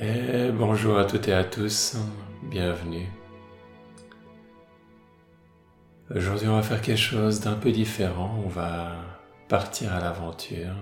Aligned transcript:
Et 0.00 0.52
bonjour 0.52 0.96
à 0.96 1.04
toutes 1.04 1.26
et 1.26 1.32
à 1.32 1.42
tous, 1.42 1.96
bienvenue. 2.44 3.08
Aujourd'hui 6.14 6.46
on 6.46 6.54
va 6.54 6.62
faire 6.62 6.80
quelque 6.80 6.96
chose 6.96 7.40
d'un 7.40 7.54
peu 7.54 7.72
différent, 7.72 8.40
on 8.44 8.48
va 8.48 8.92
partir 9.48 9.92
à 9.92 9.98
l'aventure. 9.98 10.76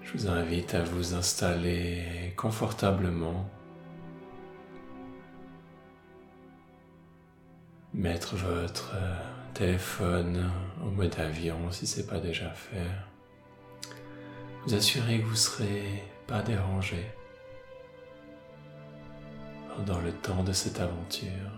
Je 0.00 0.12
vous 0.14 0.26
invite 0.26 0.74
à 0.74 0.84
vous 0.84 1.12
installer 1.12 2.32
confortablement, 2.34 3.50
mettre 7.92 8.36
votre 8.36 8.94
téléphone 9.52 10.50
au 10.82 10.88
mode 10.88 11.14
avion 11.18 11.70
si 11.70 11.86
ce 11.86 12.00
n'est 12.00 12.06
pas 12.06 12.20
déjà 12.20 12.48
fait 12.52 12.88
vous 14.66 14.74
assurez 14.74 15.20
que 15.20 15.26
vous 15.26 15.36
serez 15.36 16.02
pas 16.26 16.42
dérangé 16.42 17.06
pendant 19.74 20.00
le 20.00 20.12
temps 20.12 20.42
de 20.42 20.52
cette 20.52 20.80
aventure. 20.80 21.52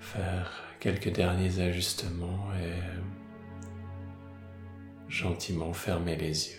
Faire 0.00 0.50
quelques 0.80 1.12
derniers 1.12 1.60
ajustements 1.60 2.48
et 2.54 2.80
gentiment 5.08 5.72
fermer 5.72 6.16
les 6.16 6.48
yeux. 6.50 6.58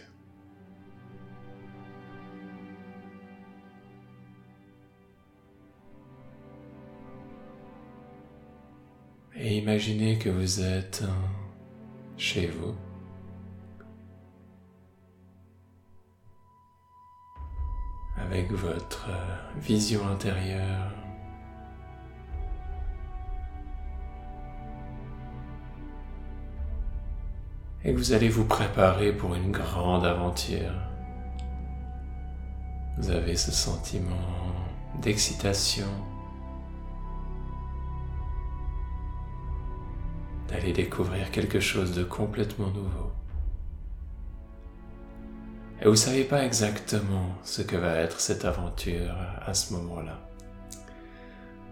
Et 9.36 9.58
imaginez 9.58 10.18
que 10.18 10.30
vous 10.30 10.62
êtes 10.62 11.04
chez 12.16 12.48
vous. 12.48 12.76
Avec 18.18 18.52
votre 18.52 19.10
vision 19.58 20.08
intérieure. 20.08 20.92
Et 27.84 27.92
que 27.92 27.98
vous 27.98 28.14
allez 28.14 28.30
vous 28.30 28.46
préparer 28.46 29.12
pour 29.12 29.36
une 29.36 29.52
grande 29.52 30.06
aventure. 30.06 30.72
Vous 32.98 33.10
avez 33.10 33.36
ce 33.36 33.52
sentiment 33.52 34.16
d'excitation, 35.02 35.88
d'aller 40.48 40.72
découvrir 40.72 41.32
quelque 41.32 41.60
chose 41.60 41.94
de 41.94 42.04
complètement 42.04 42.70
nouveau. 42.70 43.12
Et 45.84 45.86
vous 45.86 45.92
ne 45.92 45.98
savez 45.98 46.24
pas 46.24 46.46
exactement 46.46 47.36
ce 47.44 47.62
que 47.62 47.76
va 47.76 47.98
être 47.98 48.18
cette 48.22 48.46
aventure 48.46 49.14
à 49.46 49.54
ce 49.54 49.74
moment-là. 49.74 50.18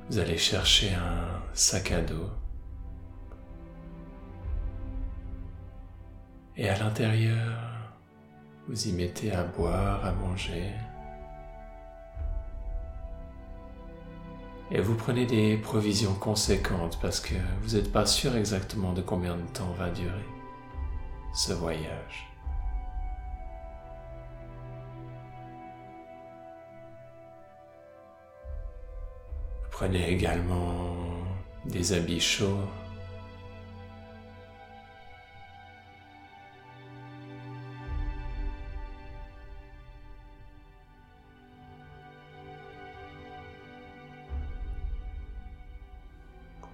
Vous 0.10 0.20
allez 0.20 0.38
chercher 0.38 0.94
un 0.94 1.42
sac 1.54 1.94
à 1.94 2.02
dos. 2.02 2.30
Et 6.58 6.68
à 6.68 6.78
l'intérieur, 6.78 7.58
vous 8.68 8.90
y 8.90 8.92
mettez 8.92 9.32
à 9.32 9.46
boire, 9.46 10.04
à 10.04 10.12
manger. 10.12 10.74
Et 14.72 14.82
vous 14.82 14.96
prenez 14.96 15.26
des 15.26 15.56
provisions 15.56 16.16
conséquentes 16.16 17.00
parce 17.02 17.22
que 17.22 17.36
vous 17.62 17.78
n'êtes 17.78 17.94
pas 17.94 18.06
sûr 18.06 18.36
exactement 18.36 18.92
de 18.92 19.02
combien 19.02 19.38
de 19.38 19.48
temps 19.54 19.72
va 19.80 19.90
durer 19.90 20.28
ce 21.34 21.54
voyage. 21.54 22.31
Prenez 29.82 30.12
également 30.12 30.96
des 31.66 31.94
habits 31.94 32.20
chauds. 32.20 32.70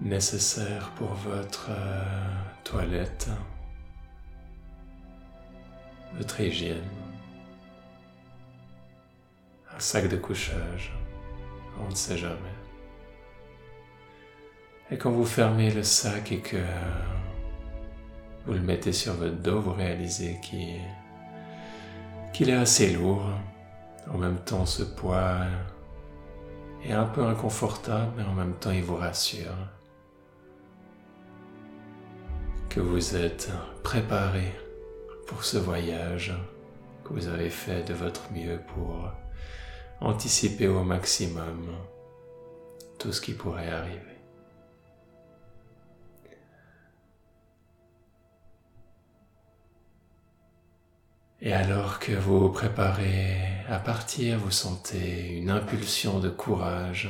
Nécessaire 0.02 0.90
pour 0.96 1.14
votre 1.14 1.68
euh, 1.70 2.42
toilette, 2.62 3.30
votre 6.12 6.38
hygiène, 6.42 6.82
un 9.74 9.80
sac 9.80 10.08
de 10.08 10.16
couchage, 10.18 10.92
on 11.80 11.88
ne 11.88 11.94
sait 11.94 12.18
jamais. 12.18 12.67
Et 14.90 14.96
quand 14.96 15.10
vous 15.10 15.26
fermez 15.26 15.70
le 15.70 15.82
sac 15.82 16.32
et 16.32 16.38
que 16.38 16.56
vous 18.46 18.54
le 18.54 18.60
mettez 18.60 18.92
sur 18.92 19.12
votre 19.14 19.36
dos, 19.36 19.60
vous 19.60 19.74
réalisez 19.74 20.40
qu'il 20.40 22.48
est 22.48 22.54
assez 22.54 22.92
lourd. 22.92 23.26
En 24.10 24.16
même 24.16 24.38
temps, 24.38 24.64
ce 24.64 24.82
poids 24.82 25.40
est 26.82 26.92
un 26.92 27.04
peu 27.04 27.22
inconfortable, 27.22 28.12
mais 28.16 28.24
en 28.24 28.32
même 28.32 28.54
temps, 28.54 28.70
il 28.70 28.82
vous 28.82 28.96
rassure 28.96 29.54
que 32.70 32.80
vous 32.80 33.14
êtes 33.14 33.50
préparé 33.82 34.54
pour 35.26 35.44
ce 35.44 35.58
voyage, 35.58 36.32
que 37.04 37.12
vous 37.12 37.28
avez 37.28 37.50
fait 37.50 37.82
de 37.82 37.92
votre 37.92 38.32
mieux 38.32 38.58
pour 38.74 39.10
anticiper 40.00 40.68
au 40.68 40.82
maximum 40.82 41.66
tout 42.98 43.12
ce 43.12 43.20
qui 43.20 43.34
pourrait 43.34 43.68
arriver. 43.68 44.17
Et 51.40 51.52
alors 51.52 52.00
que 52.00 52.12
vous 52.12 52.40
vous 52.40 52.48
préparez 52.52 53.36
à 53.68 53.78
partir, 53.78 54.38
vous 54.38 54.50
sentez 54.50 55.36
une 55.36 55.50
impulsion 55.50 56.18
de 56.18 56.28
courage 56.28 57.08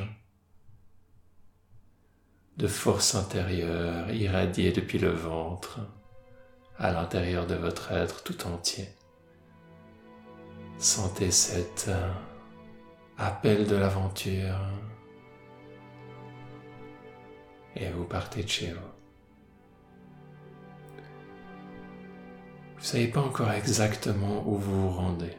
de 2.58 2.66
force 2.66 3.14
intérieure 3.14 4.10
irradiée 4.10 4.72
depuis 4.72 4.98
le 4.98 5.10
ventre 5.10 5.78
à 6.78 6.92
l'intérieur 6.92 7.46
de 7.46 7.54
votre 7.54 7.92
être 7.92 8.22
tout 8.22 8.46
entier. 8.46 8.88
Sentez 10.78 11.30
cet 11.30 11.86
euh, 11.88 12.12
appel 13.16 13.66
de 13.66 13.76
l'aventure 13.76 14.58
et 17.74 17.88
vous 17.90 18.04
partez 18.04 18.42
de 18.42 18.48
chez 18.48 18.72
vous. 18.72 18.97
Vous 22.78 22.84
ne 22.84 22.88
savez 22.88 23.08
pas 23.08 23.22
encore 23.22 23.50
exactement 23.50 24.44
où 24.46 24.56
vous 24.56 24.82
vous 24.82 24.96
rendez. 24.96 25.36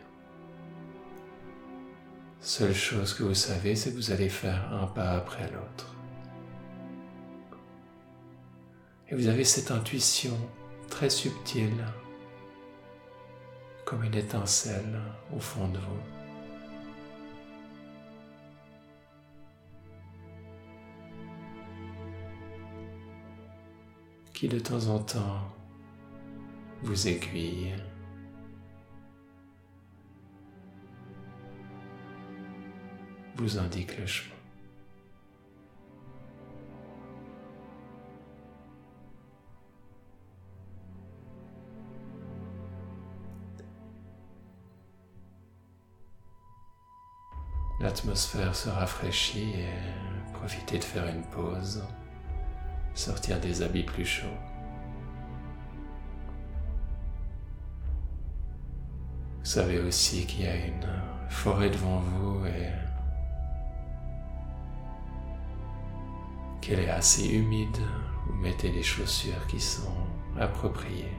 Seule 2.41 2.73
chose 2.73 3.13
que 3.13 3.23
vous 3.23 3.33
savez, 3.33 3.77
c'est 3.77 3.91
que 3.91 3.95
vous 3.95 4.11
allez 4.11 4.27
faire 4.27 4.73
un 4.73 4.88
pas 4.88 5.11
après 5.11 5.50
l'autre. 5.50 5.95
Et 9.07 9.16
vous 9.16 9.27
avez 9.27 9.45
cette 9.45 9.72
intuition 9.72 10.38
très 10.89 11.09
subtile, 11.09 11.85
comme 13.85 14.03
une 14.03 14.16
étincelle 14.16 15.00
au 15.33 15.39
fond 15.39 15.69
de 15.69 15.77
vous. 15.79 16.01
qui 24.33 24.47
de 24.47 24.59
temps 24.59 24.88
en 24.88 25.00
temps 25.00 25.58
vous 26.84 27.08
aiguille. 27.08 27.76
vous 33.40 33.58
indique 33.58 33.98
le 33.98 34.06
chemin. 34.06 34.36
L'atmosphère 47.80 48.54
se 48.54 48.68
rafraîchit 48.68 49.52
et 49.52 50.34
profitez 50.34 50.80
de 50.80 50.84
faire 50.84 51.08
une 51.08 51.24
pause, 51.24 51.81
sortir 52.94 53.40
des 53.40 53.62
habits 53.62 53.84
plus 53.84 54.06
chauds. 54.06 54.58
Vous 59.50 59.56
savez 59.56 59.80
aussi 59.80 60.28
qu'il 60.28 60.46
y 60.46 60.48
a 60.48 60.56
une 60.56 60.84
euh, 60.84 61.28
forêt 61.28 61.72
devant 61.72 62.01
vous 62.01 62.46
et 62.46 62.69
qu'elle 66.62 66.81
est 66.81 66.90
assez 66.92 67.28
humide. 67.28 67.80
Vous 68.28 68.36
mettez 68.36 68.72
les 68.72 68.84
chaussures 68.84 69.48
qui 69.48 69.60
sont 69.60 70.06
appropriées. 70.40 71.18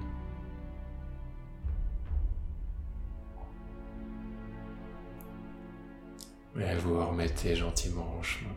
Et 6.57 6.77
vous 6.77 6.95
vous 6.95 7.05
remettez 7.05 7.57
gentiment 7.57 8.15
en 8.17 8.23
chemin. 8.23 8.55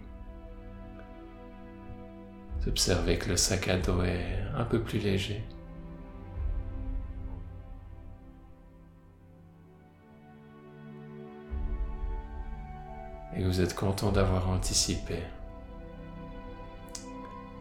Vous 2.59 2.69
observez 2.69 3.17
que 3.17 3.29
le 3.29 3.37
sac 3.37 3.69
à 3.69 3.79
dos 3.79 4.03
est 4.03 4.37
un 4.55 4.65
peu 4.65 4.83
plus 4.83 4.99
léger. 4.99 5.43
Et 13.43 13.45
vous 13.45 13.59
êtes 13.59 13.75
content 13.75 14.13
d'avoir 14.13 14.49
anticipé 14.49 15.17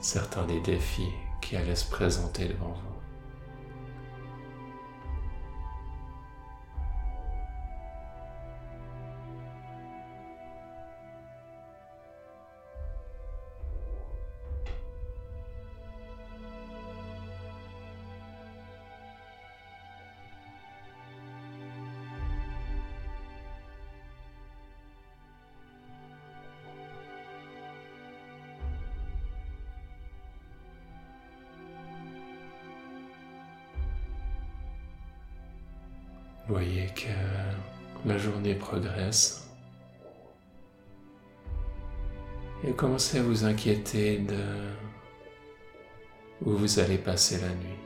certains 0.00 0.46
des 0.46 0.60
défis 0.60 1.10
qui 1.40 1.56
allaient 1.56 1.74
se 1.74 1.90
présenter 1.90 2.46
devant 2.46 2.68
vous. 2.68 3.01
Voyez 36.52 36.88
que 36.94 38.08
la 38.08 38.18
journée 38.18 38.54
progresse 38.54 39.48
et 42.62 42.72
commencez 42.72 43.18
à 43.18 43.22
vous 43.22 43.44
inquiéter 43.44 44.18
de 44.18 44.36
où 46.44 46.50
vous 46.50 46.78
allez 46.78 46.98
passer 46.98 47.40
la 47.40 47.48
nuit. 47.48 47.78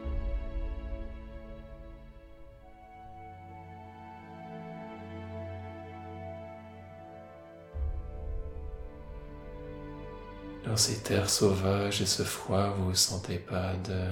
Dans 10.65 10.77
ces 10.77 11.03
terres 11.03 11.31
sauvages 11.31 12.03
et 12.03 12.07
ce 12.07 12.25
froid, 12.25 12.71
vous 12.79 12.91
ne 12.91 12.95
sentez 12.95 13.39
pas 13.39 13.75
de 13.85 14.11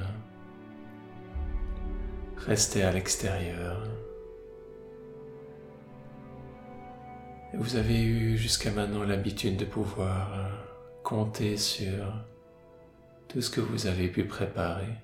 rester 2.47 2.85
à 2.85 2.93
l'extérieur. 2.93 3.83
Vous 7.57 7.77
avez 7.77 8.03
eu 8.03 8.37
jusqu'à 8.37 8.73
maintenant 8.73 9.05
l'habitude 9.05 9.57
de 9.57 9.65
pouvoir 9.65 10.35
euh, 10.35 10.49
compter 11.05 11.57
sur 11.57 12.27
tout 13.29 13.41
ce 13.41 13.51
que 13.51 13.61
vous 13.61 13.87
avez 13.87 14.09
pu 14.09 14.25
préparer. 14.25 14.99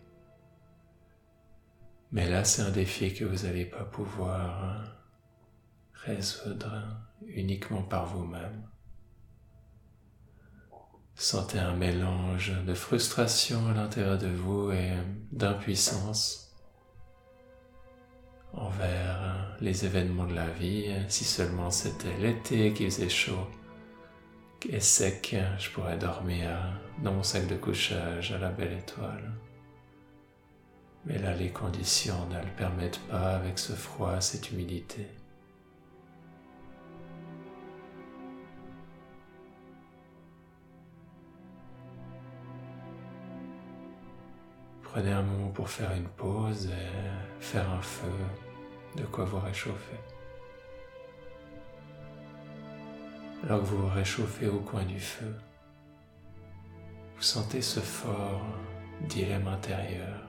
Mais 2.11 2.29
là, 2.29 2.43
c'est 2.43 2.63
un 2.63 2.71
défi 2.71 3.15
que 3.15 3.25
vous 3.25 3.47
n'allez 3.47 3.67
pas 3.67 3.85
pouvoir 3.85 4.65
euh, 4.65 4.85
résoudre 5.93 6.73
uniquement 7.29 7.83
par 7.83 8.07
vous-même. 8.07 8.67
Sentez 11.15 11.59
un 11.59 11.77
mélange 11.77 12.53
de 12.67 12.75
frustration 12.75 13.69
à 13.69 13.75
l'intérieur 13.75 14.19
de 14.19 14.29
vous 14.29 14.73
et 14.73 14.93
d'impuissance 15.31 16.40
envers 18.53 19.57
les 19.61 19.85
événements 19.85 20.27
de 20.27 20.35
la 20.35 20.49
vie. 20.49 20.93
Si 21.09 21.25
seulement 21.25 21.71
c'était 21.71 22.17
l'été 22.19 22.73
qui 22.73 22.85
faisait 22.85 23.09
chaud 23.09 23.47
et 24.69 24.81
sec, 24.81 25.35
je 25.59 25.71
pourrais 25.71 25.97
dormir 25.97 26.51
dans 27.03 27.13
mon 27.13 27.23
sac 27.23 27.47
de 27.47 27.57
couchage 27.57 28.33
à 28.33 28.39
la 28.39 28.51
belle 28.51 28.79
étoile. 28.79 29.33
Mais 31.07 31.19
là, 31.19 31.35
les 31.35 31.51
conditions 31.51 32.27
ne 32.29 32.39
le 32.39 32.51
permettent 32.57 33.01
pas 33.09 33.37
avec 33.37 33.59
ce 33.59 33.73
froid, 33.73 34.21
cette 34.21 34.51
humidité. 34.51 35.07
Prenez 44.93 45.13
un 45.13 45.23
moment 45.23 45.51
pour 45.51 45.69
faire 45.69 45.93
une 45.95 46.09
pause 46.09 46.67
et 46.67 47.41
faire 47.41 47.71
un 47.71 47.81
feu, 47.81 48.11
de 48.97 49.05
quoi 49.05 49.25
vous 49.25 49.39
réchauffer. 49.39 50.01
Alors 53.45 53.61
que 53.61 53.67
vous 53.67 53.83
vous 53.83 53.95
réchauffez 53.95 54.49
au 54.49 54.59
coin 54.59 54.83
du 54.83 54.99
feu, 54.99 55.33
vous 57.15 57.23
sentez 57.23 57.63
ce 57.63 57.79
fort 57.79 58.45
dilemme 59.03 59.47
intérieur. 59.47 60.27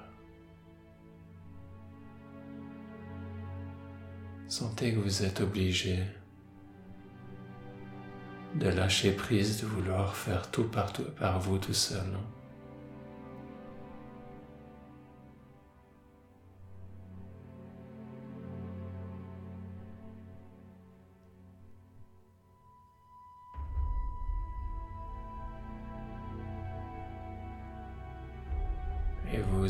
Sentez 4.47 4.93
que 4.93 4.99
vous 4.99 5.23
êtes 5.23 5.41
obligé 5.41 6.03
de 8.53 8.67
lâcher 8.67 9.11
prise, 9.11 9.59
de 9.61 9.65
vouloir 9.65 10.15
faire 10.15 10.51
tout 10.51 10.65
par, 10.65 10.93
par 11.17 11.39
vous 11.39 11.57
tout 11.57 11.73
seul. 11.73 12.05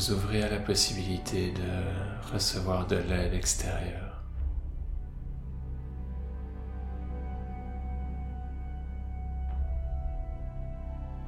Vous 0.02 0.14
ouvrez 0.14 0.42
à 0.42 0.48
la 0.48 0.58
possibilité 0.58 1.52
de 1.52 2.32
recevoir 2.32 2.88
de 2.88 2.96
l'aide 2.96 3.34
extérieure. 3.34 4.20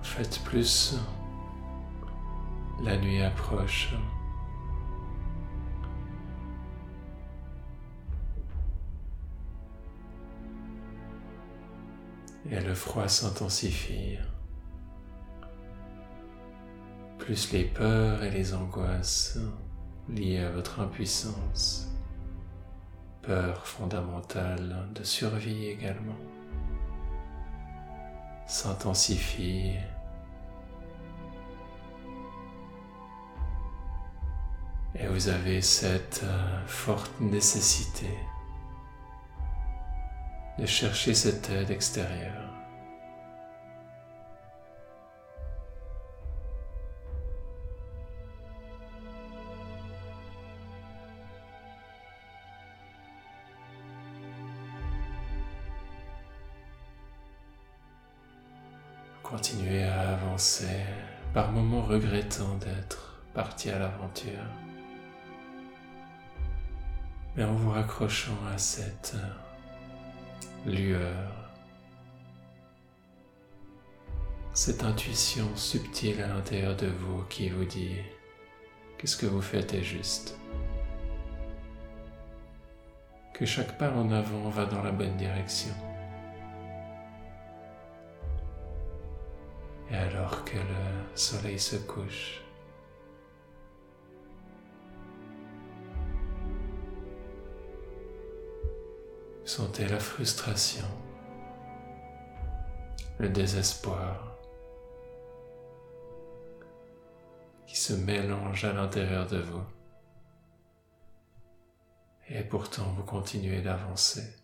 Faites 0.03 0.41
plus, 0.43 0.97
la 2.83 2.97
nuit 2.97 3.23
approche. 3.23 3.95
Et 12.51 12.61
le 12.61 12.75
froid 12.75 13.07
s'intensifie 13.07 14.19
plus 17.25 17.53
les 17.53 17.65
peurs 17.65 18.23
et 18.23 18.31
les 18.31 18.53
angoisses 18.53 19.39
liées 20.11 20.41
à 20.41 20.51
votre 20.51 20.81
impuissance, 20.81 21.89
peur 23.23 23.67
fondamentale 23.67 24.89
de 24.95 25.03
survie 25.03 25.69
également, 25.69 26.19
s'intensifient 28.47 29.79
et 34.95 35.07
vous 35.07 35.29
avez 35.29 35.63
cette 35.63 36.21
euh, 36.25 36.67
forte 36.67 37.19
nécessité 37.21 38.19
de 40.59 40.67
chercher 40.67 41.15
cette 41.15 41.49
aide 41.49 41.71
extérieure. 41.71 42.44
Continuez 59.25 59.85
à 59.85 60.11
avancer, 60.11 60.85
par 61.33 61.51
moments 61.51 61.81
regrettant 61.81 62.57
d'être 62.59 63.23
parti 63.33 63.71
à 63.71 63.79
l'aventure, 63.79 64.45
mais 67.35 67.43
en 67.43 67.55
vous 67.55 67.71
raccrochant 67.71 68.37
à 68.55 68.59
cette 68.59 69.17
lueur, 70.67 71.33
cette 74.53 74.85
intuition 74.85 75.49
subtile 75.57 76.21
à 76.21 76.29
l'intérieur 76.29 76.77
de 76.77 76.89
vous 76.89 77.25
qui 77.31 77.49
vous 77.49 77.65
dit 77.65 77.97
que 78.99 79.07
ce 79.07 79.17
que 79.17 79.27
vous 79.27 79.43
faites 79.43 79.73
est 79.73 79.83
juste, 79.83 80.39
que 83.33 83.47
chaque 83.47 83.79
pas 83.79 83.91
en 83.91 84.13
avant 84.13 84.51
va 84.51 84.67
dans 84.67 84.83
la 84.83 84.93
bonne 84.93 85.17
direction. 85.17 85.75
Et 89.91 89.97
alors 89.97 90.45
que 90.45 90.57
le 90.57 91.17
soleil 91.17 91.59
se 91.59 91.77
couche, 91.77 92.43
sentez 99.45 99.87
la 99.87 100.01
frustration 100.01 100.87
le 103.19 103.29
désespoir 103.29 104.37
qui 107.67 107.77
se 107.77 107.93
mélange 107.93 108.65
à 108.65 108.73
l'intérieur 108.73 109.27
de 109.27 109.39
vous. 109.39 109.63
Et 112.29 112.43
pourtant, 112.43 112.93
vous 112.97 113.03
continuez 113.05 113.61
d'avancer. 113.63 114.44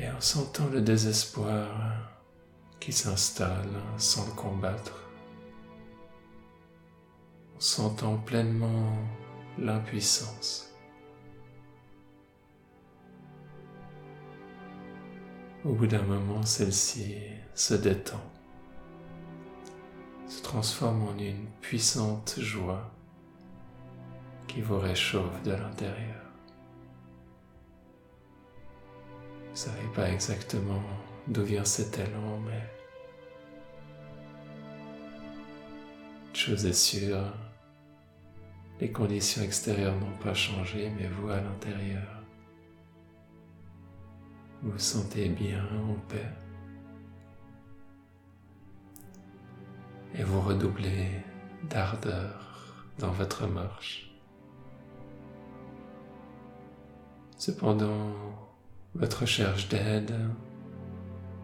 Et 0.00 0.08
en 0.08 0.20
sentant 0.20 0.66
le 0.68 0.80
désespoir 0.80 1.68
qui 2.80 2.90
s'installe 2.90 3.68
sans 3.98 4.24
le 4.24 4.32
combattre, 4.32 4.98
en 7.54 7.60
sentant 7.60 8.16
pleinement 8.16 8.96
l'impuissance. 9.58 10.74
Au 15.66 15.74
bout 15.74 15.86
d'un 15.86 16.04
moment, 16.04 16.42
celle-ci 16.44 17.16
se 17.54 17.74
détend, 17.74 18.24
se 20.26 20.40
transforme 20.40 21.02
en 21.08 21.18
une 21.18 21.46
puissante 21.60 22.36
joie 22.38 22.90
qui 24.48 24.62
vous 24.62 24.78
réchauffe 24.78 25.42
de 25.42 25.52
l'intérieur. 25.52 26.29
Vous 29.50 29.56
savez 29.56 29.88
pas 29.94 30.08
exactement 30.08 30.82
d'où 31.26 31.42
vient 31.42 31.64
cet 31.64 31.98
élan, 31.98 32.38
mais 32.46 32.62
une 36.28 36.36
chose 36.36 36.64
est 36.66 36.72
sûre, 36.72 37.32
les 38.80 38.92
conditions 38.92 39.42
extérieures 39.42 39.94
n'ont 39.96 40.16
pas 40.22 40.34
changé, 40.34 40.90
mais 40.96 41.08
vous 41.08 41.28
à 41.28 41.40
l'intérieur, 41.40 42.22
vous 44.62 44.70
vous 44.70 44.78
sentez 44.78 45.28
bien 45.28 45.64
en 45.88 45.94
paix. 46.08 46.30
Et 50.14 50.22
vous 50.22 50.40
redoublez 50.40 51.08
d'ardeur 51.68 52.86
dans 52.98 53.10
votre 53.10 53.46
marche. 53.46 54.10
Cependant, 57.36 58.49
votre 58.94 59.20
recherche 59.20 59.68
d'aide 59.68 60.14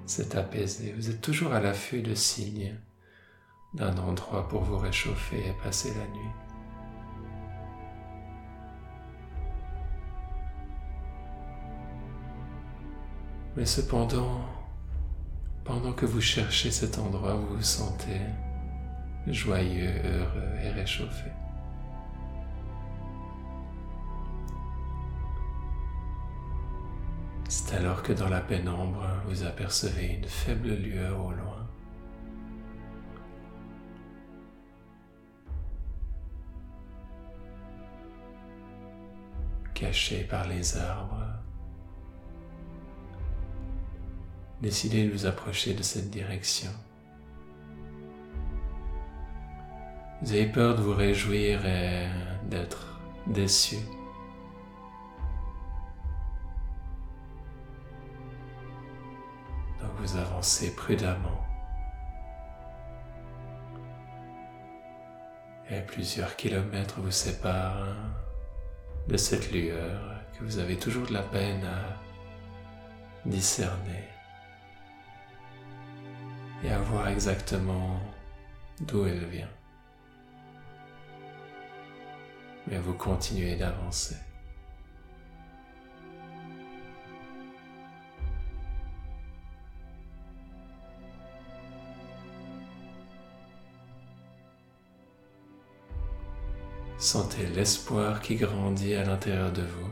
s'est 0.06 0.36
apaisée. 0.36 0.92
Vous 0.96 1.10
êtes 1.10 1.20
toujours 1.20 1.52
à 1.52 1.60
l'affût 1.60 2.02
de 2.02 2.14
signes 2.14 2.74
d'un 3.74 3.96
endroit 3.98 4.48
pour 4.48 4.62
vous 4.62 4.78
réchauffer 4.78 5.38
et 5.38 5.54
passer 5.62 5.90
la 5.90 6.06
nuit. 6.06 6.30
Mais 13.56 13.64
cependant, 13.64 14.40
pendant 15.64 15.92
que 15.92 16.06
vous 16.06 16.20
cherchez 16.20 16.70
cet 16.70 16.98
endroit, 16.98 17.34
vous 17.34 17.56
vous 17.56 17.62
sentez 17.62 18.20
joyeux, 19.26 19.94
heureux 20.04 20.52
et 20.62 20.70
réchauffé. 20.70 21.30
Alors 27.72 28.02
que 28.02 28.12
dans 28.12 28.28
la 28.28 28.40
pénombre, 28.40 29.04
vous 29.26 29.42
apercevez 29.42 30.14
une 30.14 30.24
faible 30.24 30.68
lueur 30.68 31.20
au 31.20 31.32
loin. 31.32 31.66
Cachée 39.74 40.24
par 40.24 40.48
les 40.48 40.78
arbres, 40.78 41.26
décidez 44.62 45.06
de 45.06 45.12
vous 45.12 45.26
approcher 45.26 45.74
de 45.74 45.82
cette 45.82 46.10
direction. 46.10 46.70
Vous 50.22 50.32
avez 50.32 50.46
peur 50.46 50.76
de 50.76 50.82
vous 50.82 50.94
réjouir 50.94 51.66
et 51.66 52.08
d'être 52.48 53.00
déçu. 53.26 53.76
Vous 60.06 60.16
avancez 60.18 60.74
prudemment. 60.74 61.44
Et 65.68 65.80
plusieurs 65.80 66.36
kilomètres 66.36 67.00
vous 67.00 67.10
séparent 67.10 67.96
de 69.08 69.16
cette 69.16 69.50
lueur 69.50 70.00
que 70.32 70.44
vous 70.44 70.58
avez 70.58 70.76
toujours 70.76 71.06
de 71.08 71.12
la 71.12 71.22
peine 71.22 71.64
à 71.64 72.00
discerner 73.28 74.04
et 76.62 76.70
à 76.70 76.78
voir 76.78 77.08
exactement 77.08 78.00
d'où 78.80 79.06
elle 79.06 79.24
vient. 79.24 79.50
Mais 82.68 82.78
vous 82.78 82.94
continuez 82.94 83.56
d'avancer. 83.56 84.16
Sentez 96.98 97.46
l'espoir 97.48 98.22
qui 98.22 98.36
grandit 98.36 98.94
à 98.94 99.04
l'intérieur 99.04 99.52
de 99.52 99.60
vous. 99.60 99.90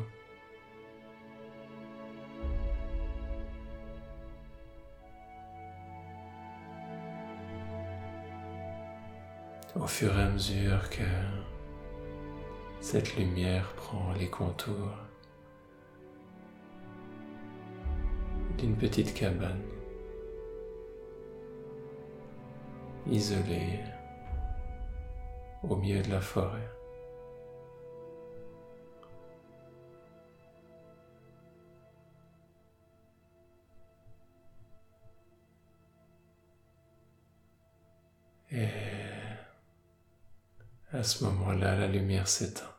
Au 9.76 9.86
fur 9.86 10.18
et 10.18 10.22
à 10.22 10.30
mesure 10.30 10.88
que 10.88 11.02
cette 12.80 13.16
lumière 13.16 13.70
prend 13.76 14.12
les 14.18 14.28
contours 14.28 14.96
d'une 18.56 18.76
petite 18.76 19.12
cabane 19.12 19.60
isolée 23.06 23.80
au 25.62 25.76
milieu 25.76 26.02
de 26.02 26.10
la 26.10 26.20
forêt. 26.20 26.70
Et 38.54 38.68
à 40.92 41.02
ce 41.02 41.24
moment-là, 41.24 41.74
la 41.74 41.88
lumière 41.88 42.28
s'éteint. 42.28 42.72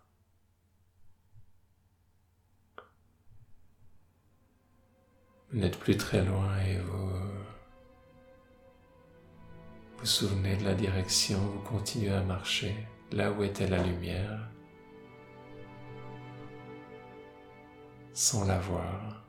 Vous 5.52 5.60
n'êtes 5.60 5.78
plus 5.78 5.98
très 5.98 6.24
loin 6.24 6.58
et 6.62 6.78
vous 6.80 7.12
vous 9.98 10.06
souvenez 10.06 10.56
de 10.56 10.64
la 10.64 10.76
direction, 10.76 11.40
vous 11.40 11.62
continuez 11.62 12.14
à 12.14 12.22
marcher 12.22 12.76
là 13.12 13.32
où 13.32 13.44
était 13.44 13.68
la 13.68 13.84
lumière 13.84 14.50
sans 18.14 18.46
la 18.46 18.60
voir. 18.60 19.25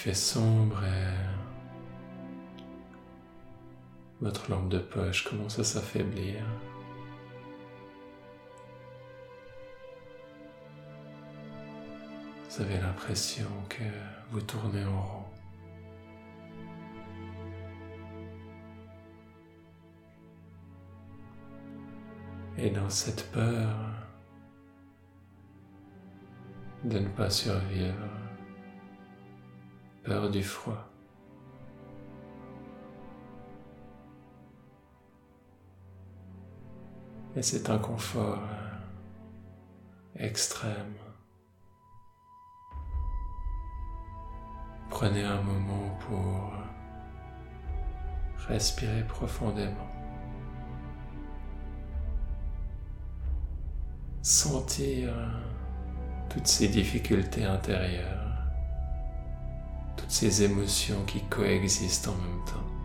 Fait 0.00 0.14
sombre 0.14 0.84
et 0.84 1.12
votre 4.20 4.48
lampe 4.48 4.68
de 4.68 4.78
poche 4.78 5.24
commence 5.24 5.58
à 5.58 5.64
s'affaiblir. 5.64 6.36
Vous 12.48 12.62
avez 12.62 12.78
l'impression 12.78 13.48
que 13.68 13.82
vous 14.30 14.40
tournez 14.40 14.84
en 14.84 15.02
rond. 15.02 15.24
Et 22.56 22.70
dans 22.70 22.88
cette 22.88 23.32
peur 23.32 23.76
de 26.84 27.00
ne 27.00 27.08
pas 27.08 27.30
survivre, 27.30 28.27
peur 30.08 30.30
du 30.30 30.42
froid. 30.42 30.88
Et 37.36 37.42
cet 37.42 37.68
inconfort 37.68 38.42
extrême. 40.16 40.94
Prenez 44.88 45.24
un 45.24 45.42
moment 45.42 45.94
pour 46.00 46.52
respirer 48.48 49.04
profondément. 49.06 49.92
Sentir 54.22 55.12
toutes 56.30 56.46
ces 56.46 56.68
difficultés 56.68 57.44
intérieures 57.44 58.27
ces 60.08 60.42
émotions 60.42 61.04
qui 61.04 61.22
coexistent 61.24 62.08
en 62.08 62.14
même 62.14 62.44
temps 62.46 62.78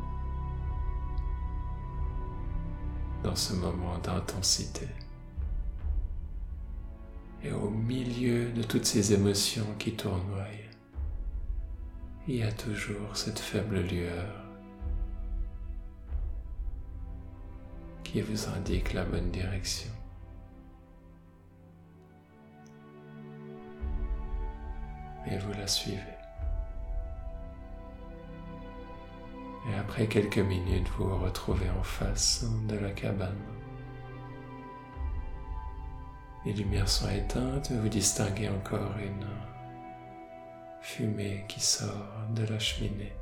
dans 3.24 3.36
ce 3.36 3.54
moment 3.54 3.98
d'intensité. 4.00 4.88
Et 7.42 7.52
au 7.52 7.70
milieu 7.70 8.52
de 8.52 8.62
toutes 8.64 8.86
ces 8.86 9.14
émotions 9.14 9.66
qui 9.80 9.94
tournoient, 9.94 10.48
il 12.28 12.36
y 12.36 12.44
a 12.44 12.52
toujours 12.52 13.16
cette 13.16 13.40
faible 13.40 13.80
lueur 13.80 14.44
qui 18.04 18.22
vous 18.22 18.48
indique 18.50 18.94
la 18.94 19.04
bonne 19.06 19.32
direction. 19.32 19.92
Et 25.26 25.38
vous 25.38 25.54
la 25.54 25.68
suivez. 25.68 26.23
Et 29.70 29.76
après 29.76 30.08
quelques 30.08 30.40
minutes, 30.40 30.88
vous 30.98 31.08
vous 31.08 31.20
retrouvez 31.20 31.70
en 31.70 31.84
face 31.84 32.46
de 32.68 32.76
la 32.76 32.92
cabane. 32.92 33.40
Les 36.46 36.52
lumières 36.52 36.90
sont 36.90 37.10
éteintes, 37.10 37.72
vous 37.72 37.88
distinguez 37.88 38.50
encore 38.50 38.98
une 38.98 39.26
fumée 40.82 41.46
qui 41.48 41.62
sort 41.62 42.28
de 42.36 42.46
la 42.46 42.60
cheminée. 42.60 43.14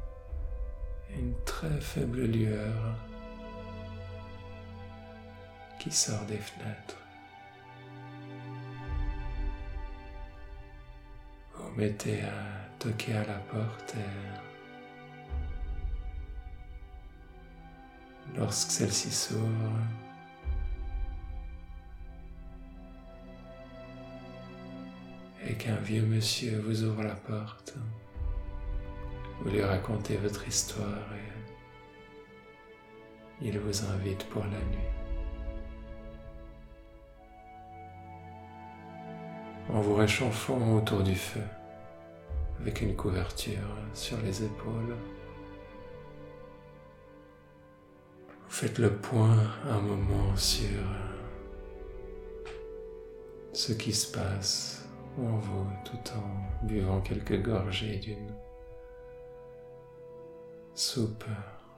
Une 1.15 1.35
très 1.45 1.79
faible 1.79 2.23
lueur 2.23 2.95
qui 5.77 5.91
sort 5.91 6.25
des 6.25 6.37
fenêtres. 6.37 6.97
Vous 11.55 11.71
mettez 11.77 12.23
à 12.23 12.77
toquer 12.79 13.13
à 13.13 13.25
la 13.25 13.37
porte 13.51 13.95
lorsque 18.35 18.71
celle-ci 18.71 19.11
s'ouvre, 19.11 19.79
et 25.47 25.53
qu'un 25.55 25.75
vieux 25.77 26.03
monsieur 26.03 26.59
vous 26.59 26.83
ouvre 26.83 27.03
la 27.03 27.15
porte, 27.15 27.75
vous 29.41 29.49
lui 29.49 29.63
racontez 29.63 30.17
votre 30.17 30.47
histoire 30.47 31.13
et 31.13 31.31
il 33.43 33.57
vous 33.57 33.85
invite 33.85 34.23
pour 34.29 34.43
la 34.43 34.49
nuit. 34.49 34.91
En 39.73 39.81
vous 39.81 39.95
réchauffant 39.95 40.75
autour 40.75 41.01
du 41.01 41.15
feu, 41.15 41.41
avec 42.59 42.81
une 42.81 42.95
couverture 42.95 43.77
sur 43.93 44.17
les 44.21 44.43
épaules, 44.43 44.95
faites 48.51 48.79
le 48.79 48.93
point 48.93 49.37
un 49.69 49.79
moment 49.79 50.35
sur 50.35 50.67
ce 53.53 53.71
qui 53.71 53.93
se 53.93 54.11
passe 54.11 54.85
en 55.17 55.37
vous 55.37 55.67
tout 55.85 56.11
en 56.17 56.65
buvant 56.67 56.99
quelques 56.99 57.41
gorgées 57.41 57.97
d'une 57.99 58.29
soupe 60.75 61.23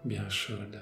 bien 0.03 0.27
chaude. 0.29 0.79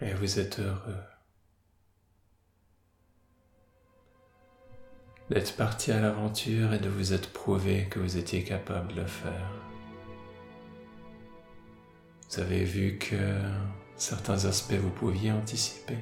Et 0.00 0.14
vous 0.14 0.38
êtes 0.38 0.60
heureux 0.60 1.13
d'être 5.30 5.56
parti 5.56 5.90
à 5.90 6.00
l'aventure 6.00 6.72
et 6.74 6.78
de 6.78 6.88
vous 6.88 7.12
être 7.12 7.32
prouvé 7.32 7.86
que 7.90 7.98
vous 7.98 8.16
étiez 8.16 8.44
capable 8.44 8.92
de 8.94 9.00
le 9.00 9.06
faire. 9.06 9.50
Vous 12.30 12.40
avez 12.40 12.64
vu 12.64 12.98
que 12.98 13.16
certains 13.96 14.44
aspects 14.44 14.74
vous 14.74 14.90
pouviez 14.90 15.32
anticiper 15.32 15.98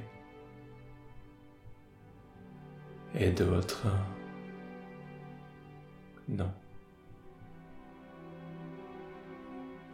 et 3.14 3.30
d'autres 3.30 3.86
non. 6.28 6.50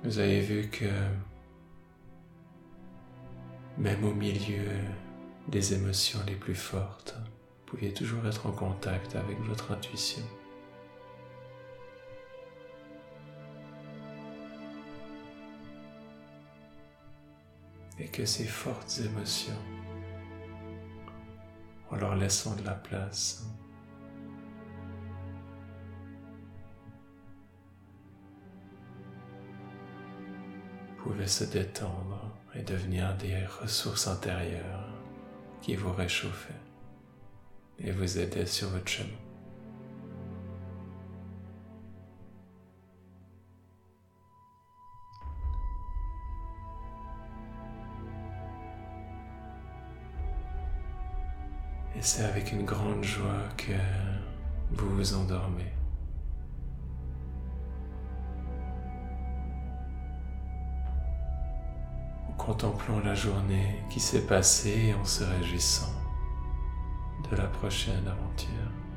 Vous 0.04 0.18
avez 0.18 0.40
vu 0.40 0.68
que 0.68 0.84
même 3.76 4.04
au 4.04 4.14
milieu 4.14 4.68
des 5.48 5.74
émotions 5.74 6.20
les 6.26 6.34
plus 6.34 6.54
fortes, 6.54 7.16
vous 7.68 7.76
pouviez 7.76 7.92
toujours 7.92 8.26
être 8.26 8.46
en 8.46 8.52
contact 8.52 9.14
avec 9.14 9.38
votre 9.40 9.72
intuition. 9.72 10.22
Et 17.98 18.09
que 18.09 18.24
ces 18.24 18.46
fortes 18.46 19.00
émotions, 19.04 19.52
en 21.90 21.96
leur 21.96 22.16
laissant 22.16 22.57
de 22.57 22.64
la 22.64 22.72
place, 22.72 23.46
pouvaient 30.96 31.26
se 31.26 31.44
détendre 31.44 32.35
et 32.54 32.62
devenir 32.62 33.14
des 33.18 33.44
ressources 33.61 34.09
intérieures 34.09 34.88
qui 35.61 35.76
vous 35.76 35.92
réchauffaient 35.92 36.67
et 37.80 37.90
vous 37.92 38.18
aider 38.18 38.46
sur 38.46 38.68
votre 38.70 38.88
chemin. 38.88 39.08
Et 51.96 52.02
c'est 52.02 52.24
avec 52.24 52.52
une 52.52 52.64
grande 52.64 53.02
joie 53.02 53.48
que 53.56 53.72
vous 54.70 54.96
vous 54.96 55.14
endormez. 55.14 55.72
En 62.28 62.32
contemplant 62.34 63.00
la 63.00 63.14
journée 63.14 63.82
qui 63.90 63.98
s'est 63.98 64.26
passée 64.26 64.94
en 64.94 65.04
se 65.04 65.24
réjouissant 65.24 65.97
de 67.30 67.36
la 67.36 67.46
prochaine 67.46 68.06
aventure. 68.06 68.88